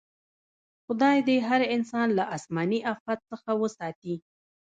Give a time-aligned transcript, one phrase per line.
[0.85, 4.15] خدای دې هر انسان له اسماني افت څخه وساتي.